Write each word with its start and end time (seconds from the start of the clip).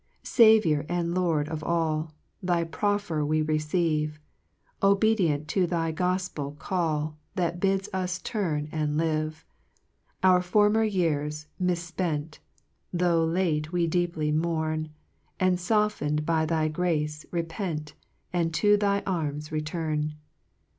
3 0.23 0.29
Saviour 0.29 0.83
and 0.89 1.13
Lord 1.13 1.47
of 1.47 1.63
all, 1.63 2.11
Thy 2.41 2.63
proffer 2.63 3.23
we 3.23 3.43
receive, 3.43 4.19
Obedient 4.81 5.47
to 5.49 5.67
thy 5.67 5.93
gofpcl 5.93 6.57
call 6.57 7.19
That 7.35 7.59
bids 7.59 7.87
us 7.93 8.17
turn 8.17 8.67
and 8.71 8.97
live: 8.97 9.45
Our 10.23 10.41
former 10.41 10.83
years 10.83 11.45
mif 11.61 11.93
fpent, 11.93 12.39
Tho' 12.91 13.23
late, 13.23 13.71
we 13.71 13.85
deeply 13.85 14.31
mourn, 14.31 14.89
And 15.39 15.57
foften'd 15.59 16.25
by 16.25 16.47
thy 16.47 16.67
grace, 16.67 17.27
repent, 17.29 17.93
And 18.33 18.51
to 18.55 18.77
thy 18.77 19.03
arms 19.05 19.51
return. 19.51 20.15